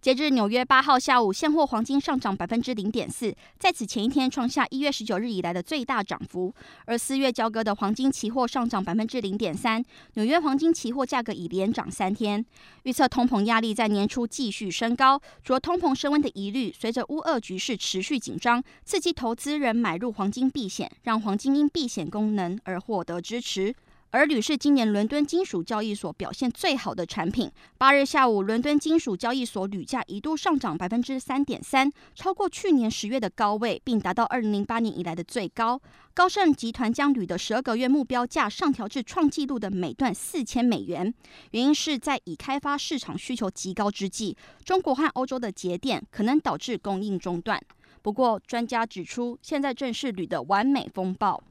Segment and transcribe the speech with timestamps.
[0.00, 6.54] 截至纽约八号下午，现货黄金上涨百分之零点四，在此前一天创下一月十九日以来的最大涨幅。
[6.84, 9.84] 而四月交割的黄金期货上涨百分之零点三，
[10.14, 12.46] 纽约黄金期货价格已连涨三天。
[12.84, 23.74] 预测通膨压力在年初继续升高，除了通膨升温的疑虑，随着乌俄局势持续紧张，刺激投资人买入黄金避险，让黄金因避险功能而获得支持。
[24.10, 27.50] 而铝是今年伦敦金属交易所表现最好的产品。
[27.76, 35.78] 八日下午，伦敦金属交易所铝价一度上涨百分之三点三，超过去年十月的高位，并达到二零零八年以来的最高。
[36.14, 41.12] 高盛集团将铝的十二个月目标价上调至创纪录的每吨四千美元，
[41.50, 47.62] 原因是在已开发市场需求极高之际，中国和欧洲的节电可能导致供应中断。
[48.00, 51.42] 不过，专家指出，现在正是铝的完美风暴。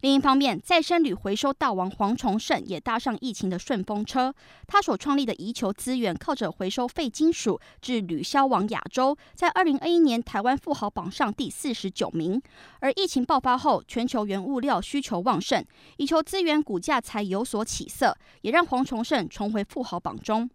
[0.00, 4.34] 另一方面，再生铝回收大王黄崇胜也搭上疫情的顺风车。
[4.66, 12.40] 他所创立的宜球资源，靠着回收废金属至铝销往亚洲，在二零二一年台湾富豪榜上第四十九名。
[12.80, 15.64] 而疫情爆发后，全球原物料需求旺盛，
[15.96, 20.48] 宜裘资源股价才有所起色，也让黄崇胜重回富豪榜中。